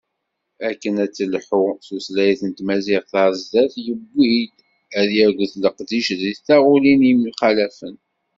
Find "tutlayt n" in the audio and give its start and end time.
1.85-2.51